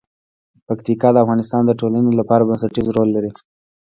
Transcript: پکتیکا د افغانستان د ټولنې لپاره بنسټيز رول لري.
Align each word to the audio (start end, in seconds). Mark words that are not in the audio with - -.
پکتیکا 0.67 1.09
د 1.13 1.17
افغانستان 1.23 1.61
د 1.65 1.71
ټولنې 1.79 2.11
لپاره 2.19 2.45
بنسټيز 2.49 2.87
رول 2.95 3.09
لري. 3.15 3.31